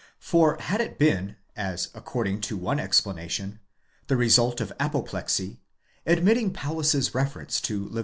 [0.19, 3.59] For had it been, as according to one explanation,
[4.07, 5.61] the result of apoplexy;
[6.07, 7.99] admitting Paulus's reference to Lev.